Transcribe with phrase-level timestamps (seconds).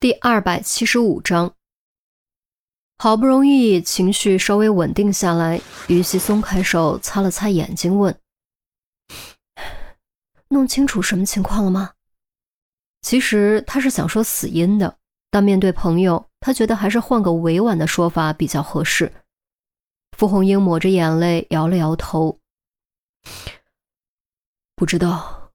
[0.00, 1.56] 第二百七十五章，
[2.98, 8.16] 好不容易情绪稍微稳定下来，于西松开手，擦了擦眼睛，问
[10.50, 11.94] ：“弄清楚什么情况了吗？”
[13.02, 14.96] 其实他是想说死因的，
[15.32, 19.12] 但面对朋友，他觉得还是换个委婉的说法比较合适。
[20.16, 22.38] 傅红英抹着眼泪，摇了摇头
[24.76, 25.50] ：“不知道，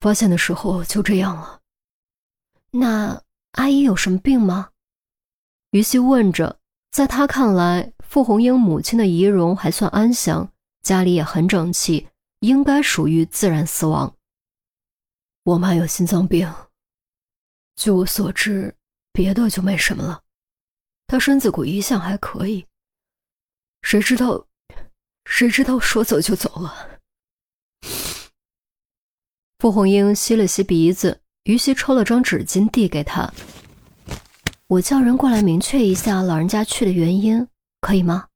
[0.00, 1.62] 发现的时候就这样了。”
[2.72, 3.22] 那。
[3.52, 4.70] 阿姨有什么病吗？
[5.70, 6.58] 于西问着。
[6.90, 10.50] 在他看来，傅红英母亲的仪容还算安详，
[10.82, 12.08] 家里也很整齐，
[12.40, 14.16] 应该属于自然死亡。
[15.44, 16.52] 我妈有心脏病，
[17.76, 18.74] 据我所知，
[19.12, 20.22] 别的就没什么了。
[21.06, 22.66] 她身子骨一向还可以，
[23.82, 24.46] 谁知道，
[25.26, 27.00] 谁知道说走就走了。
[29.60, 31.20] 傅红英吸了吸鼻子。
[31.48, 33.32] 于西抽了张纸巾递给他，
[34.66, 37.48] 我叫人过来明确一下老人家去的原因，
[37.80, 38.26] 可以吗？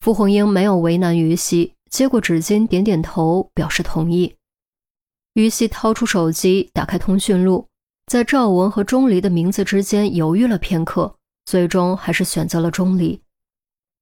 [0.00, 4.34] 傅红英没有为难于西，接过纸巾，点点头表示同意。
[5.34, 7.68] 于西掏出手机，打开通讯录，
[8.06, 13.22] 在赵文和钟离的名字之间犹豫了片刻，最终还是选择了钟离。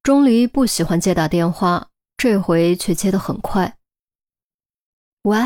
[0.03, 3.77] 钟离不喜欢接打电话，这回却接得很快。
[5.25, 5.39] 喂，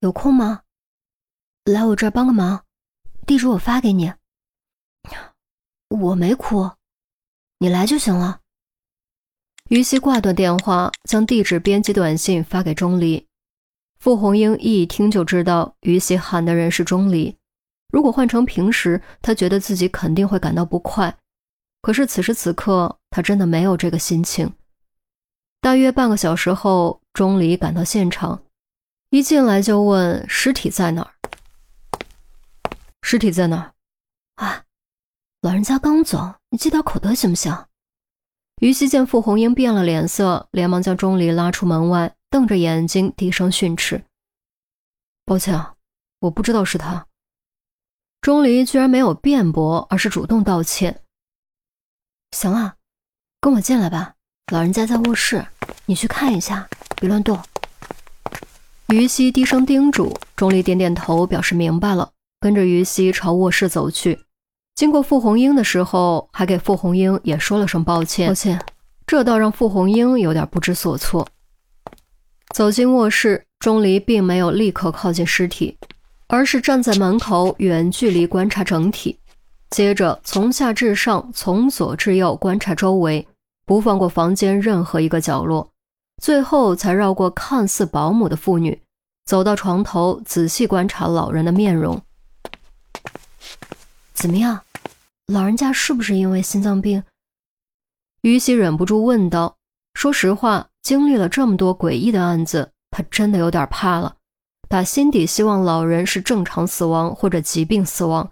[0.00, 0.62] 有空吗？
[1.72, 2.64] 来我这儿帮个忙，
[3.26, 4.12] 地址我发给你。
[5.88, 6.70] 我没哭，
[7.58, 8.40] 你来就行了。
[9.68, 13.26] 于西挂断电话，将地址编辑短信发给钟离。
[13.98, 17.36] 傅红英一听就知道于西喊的人是钟离。
[17.90, 21.18] 如果换成平时，他觉得自己肯定会感到不快。
[21.82, 24.52] 可是此时此刻，他真的没有这个心情。
[25.60, 28.42] 大约半个小时后，钟离赶到现场，
[29.10, 31.17] 一进来就问尸体在哪儿。
[33.10, 33.72] 尸体在哪？
[34.34, 34.64] 啊，
[35.40, 37.64] 老人家刚走，你记点口德行不行？
[38.60, 44.04] 于西见傅红英变了脸色，连忙将钟离拉出门外，瞪着眼睛低声训斥
[45.24, 45.74] ：“抱歉啊，
[46.18, 47.06] 我不知道是他。”
[48.20, 51.00] 钟离居然没有辩驳，而是主动道歉。
[52.32, 52.76] 行了，
[53.40, 54.16] 跟我进来吧，
[54.52, 55.46] 老人家在卧室，
[55.86, 57.42] 你去看一下，别乱动。
[58.88, 62.12] 于西低声叮嘱，钟离点点头，表示明白了。
[62.40, 64.20] 跟着于西朝卧室走去，
[64.76, 68.28] 经过傅红英的时候，还给傅红英也说了声抱歉。
[68.28, 68.64] 抱歉，
[69.06, 71.26] 这倒让傅红英有点不知所措。
[72.54, 75.76] 走进卧室，钟离并没有立刻靠近尸体，
[76.28, 79.18] 而是站在门口远距离观察整体，
[79.70, 83.26] 接着从下至上，从左至右观察周围，
[83.66, 85.68] 不放过房间任何一个角落，
[86.22, 88.80] 最后才绕过看似保姆的妇女，
[89.26, 92.00] 走到床头，仔细观察老人的面容。
[94.18, 94.60] 怎么样，
[95.28, 97.04] 老人家是不是因为心脏病？
[98.22, 99.56] 于西忍不住问道。
[99.94, 104.16] 说实话，经历了这么多诡异的案子，他真的有点怕了。
[104.68, 108.28] 打心底希望老人是正常死亡或者疾病死亡，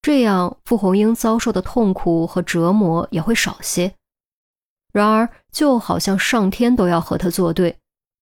[0.00, 3.92] 这样傅红英遭受的痛苦和折磨也会少些。
[4.92, 7.76] 然而，就好像上天都要和他作对。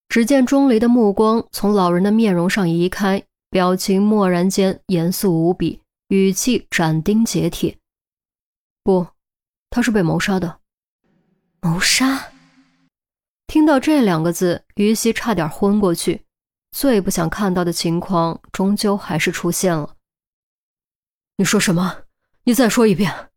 [0.09, 5.83] 只见钟离的目光从老人的面容上移开，表情蓦然间严肃无比。
[6.09, 7.79] 语气斩钉截铁
[8.85, 9.07] ：“不，
[9.71, 10.61] 他是被谋杀的。”
[11.61, 12.31] 谋杀！
[13.47, 16.25] 听到这两个字，于西差点昏过去。
[16.73, 19.95] 最不想看到的情况，终究还是出现了。
[21.37, 22.03] 你说什么？
[22.45, 23.31] 你再说一遍！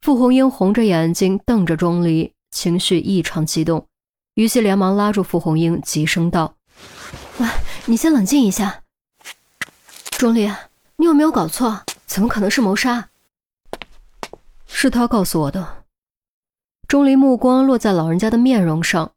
[0.00, 3.86] 傅红英红着眼睛瞪着钟离，情绪异常激动。
[4.34, 6.56] 于西连忙拉住傅红英，急声道
[7.38, 7.46] ：“喂，
[7.86, 8.82] 你先冷静一下，
[10.10, 10.50] 钟离。”
[11.00, 11.84] 你有没有搞错？
[12.06, 13.08] 怎么可能是谋杀？
[14.66, 15.84] 是他告诉我的。
[16.88, 19.12] 钟离目光落在老人家的面容上。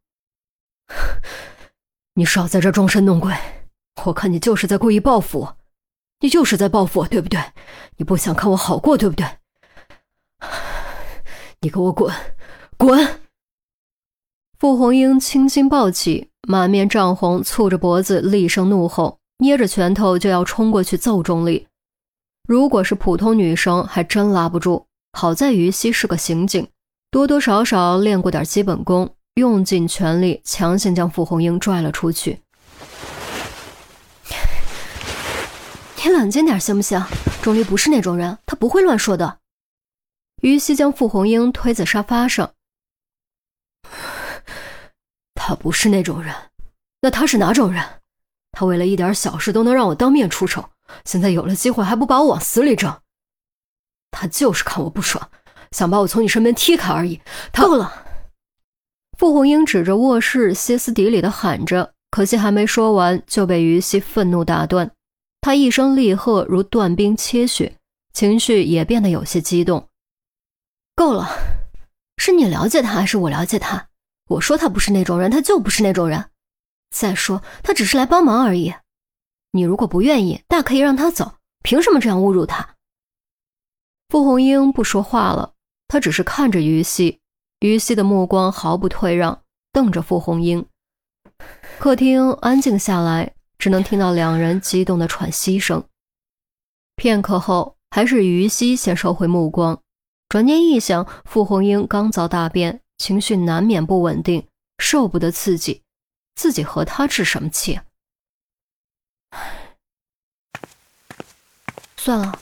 [2.14, 3.36] 你少在这装神弄鬼！
[4.06, 5.58] 我看你就是在故意报复我，
[6.20, 7.42] 你就是在报复我，对不对？
[7.98, 9.26] 你不想看我好过，对不对？
[11.62, 12.14] 你给我滚，
[12.78, 13.22] 滚！
[14.60, 21.68] 傅红英青筋暴起，满面涨红，蹙着脖子厉声怒吼，捏着拳头就要冲过去揍钟离。
[22.48, 24.88] 如果是普通女生，还真拉不住。
[25.14, 26.68] 好在于西是个刑警，
[27.10, 32.42] 多多少少练过点基本功，用尽全力，强行将傅红英拽了出去。
[36.04, 37.04] 你冷静点行不行？
[37.42, 39.38] 钟离不是那种人，他不会乱说的。
[40.42, 42.54] 于西将傅红英推在沙发上。
[45.36, 46.34] 他不是那种人，
[47.02, 47.84] 那他是哪种人？
[48.52, 50.70] 他为了一点小事都能让我当面出丑。
[51.06, 53.00] 现在有了机会还不把我往死里整？
[54.12, 55.30] 他就是看我不爽，
[55.72, 57.22] 想把我从你身边踢开而已。
[57.54, 58.06] 他够了！
[59.18, 64.92] 傅红英指着卧室，歇斯底里的喊着，可惜还没说完就被于西愤怒打断。
[65.40, 67.78] 他一声厉喝如断冰切雪，
[68.14, 69.88] 情绪也变得有些激动。
[70.96, 71.30] 够了！
[72.18, 73.88] 是你了解他还是我了解他？
[74.28, 76.30] 我说他不是那种人，他就不是那种人。
[76.96, 78.74] 再说，他只是来帮忙而已。
[79.52, 81.34] 你如果不愿意，大可以让他走。
[81.64, 82.76] 凭什么这样侮辱他？
[84.10, 85.54] 傅红英不说话了，
[85.88, 87.20] 她只是看着于西。
[87.60, 90.66] 于西的目光毫不退让，瞪着傅红英。
[91.78, 95.84] 客厅安静下来，只能听到两人激动的喘息声。
[96.96, 99.80] 片刻后，还是于西先收回目光，
[100.30, 104.48] 转念一想，傅红英刚遭大变，情绪难免不稳定，
[104.80, 105.84] 受不得刺激。
[106.36, 107.80] 自己和他置什么气？
[111.98, 112.40] 算了，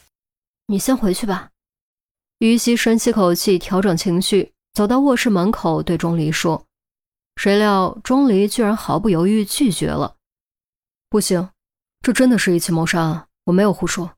[0.68, 1.52] 你先回去吧。
[2.40, 6.66] 于西深吸口气，调整情绪，走到卧室门口，对钟离说
[7.36, 10.16] ：“谁料钟离居然毫不犹豫拒绝了。
[11.10, 11.50] 不行，
[12.02, 14.16] 这真的是一起谋杀案，我没有胡说。”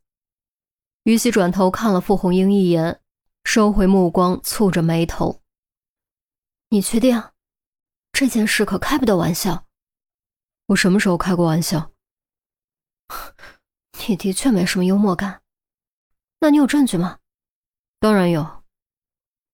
[1.03, 3.01] 于西转头看了傅红英一眼，
[3.43, 5.41] 收回目光，蹙着眉头
[6.69, 7.23] ：“你确定？
[8.11, 9.65] 这件事可开不得玩笑。”
[10.67, 11.90] 我什么时候开过玩笑？
[14.07, 15.41] 你的确没什么幽默感。
[16.39, 17.17] 那你有证据吗？
[17.99, 18.63] 当然有。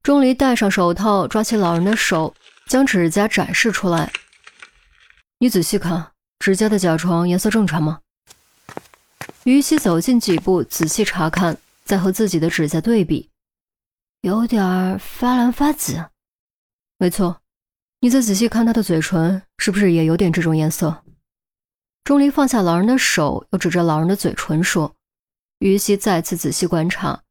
[0.04, 2.34] 钟离戴上手套，抓起老人的手，
[2.68, 4.12] 将指甲展示出来。
[5.40, 8.00] 你仔细看，指甲的甲床颜色正常吗？
[9.44, 13.30] 于西走近几步，仔细查看，再和自己的指甲对比，
[14.22, 16.10] 有点发蓝发紫。
[16.98, 17.42] 没错。
[18.00, 21.04] 你再仔细看他的嘴唇，是不是也有点这种颜色？
[22.08, 24.96] 钟离放下老人的手，又指着老人的嘴唇说
[25.60, 27.22] ：“于西再次仔细观察，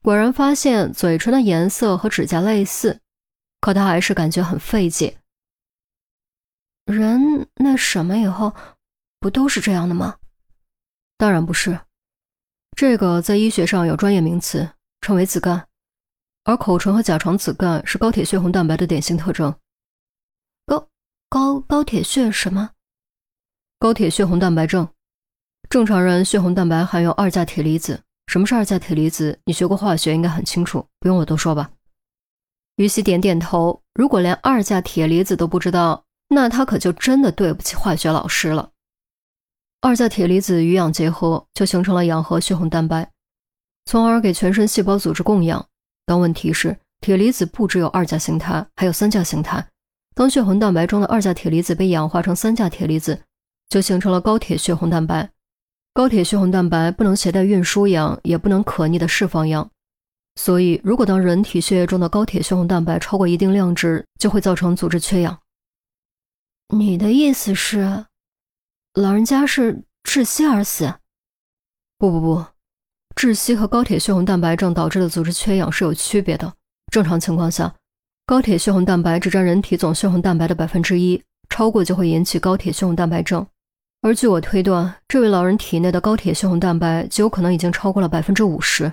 [0.00, 2.98] 果然发现嘴唇的颜色和指甲类似，
[3.60, 5.18] 可他还是感觉很费解。
[6.86, 8.54] 人那什么以后，
[9.20, 10.16] 不都是这样的吗？
[11.18, 11.78] 当然不是，
[12.74, 14.66] 这个在医学上有专业名词，
[15.02, 15.62] 称为紫绀，
[16.44, 19.54] 而口唇和甲床紫绀是高铁血红蛋白的典型特征。”
[20.64, 20.88] 高
[21.28, 22.70] 高高铁血什么？
[23.82, 24.88] 高铁血红蛋白症。
[25.68, 28.00] 正常人血红蛋白含有二价铁离子。
[28.28, 29.36] 什么是二价铁离子？
[29.44, 31.68] 你学过化学，应该很清楚，不用我多说吧？
[32.76, 33.82] 于西点点头。
[33.94, 38.70] 如果连二价铁离子都不知道，那他可就真的对不起化学老师了。
[39.80, 43.10] 二价铁离子与氧结合，就形成了氧合血红蛋白，
[43.86, 45.66] 从而给全身细胞组织供氧。
[46.06, 49.66] 但问题是，铁离子不只有二价形态，还有三价形态。
[50.14, 53.20] 当血红蛋白中的二价铁离子被氧化成三价铁离子，
[53.72, 55.30] 就形成了高铁血红蛋白。
[55.94, 59.70] 高铁血红蛋白不能携带运输氧，也不能可逆的释放氧，
[60.36, 65.38] 所以如果当人体血液中的高铁血红蛋白超过一定量值，就会造成组织缺氧。
[66.68, 68.04] 你的意思是，
[68.92, 70.92] 老人家是窒息而死？
[71.96, 72.44] 不不不，
[73.16, 76.52] 窒息和高铁血红蛋白症导致的组织缺氧是有区别的。
[76.92, 77.74] 正常情况下。
[78.26, 83.46] 高铁血红蛋白只占人体总血红蛋白的百分之一，超过就会引起高铁血红蛋白症。
[84.04, 88.92] 而据我推断，这位老人体内的高铁血红蛋白极有可能已经超过了百分之五十。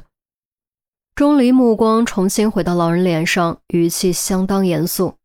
[1.15, 5.15] 钟离目光重新回到老人脸上，语气相当严肃：“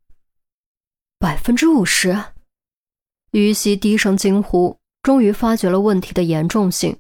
[1.21, 2.19] 百分之五十。”
[3.33, 6.97] 于西低声惊呼，终于发觉了问题的严重性。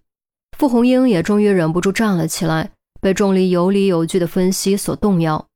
[0.58, 2.70] 傅红英也终于忍不住站了起来，
[3.00, 5.48] 被钟离有理有据的分析所动摇。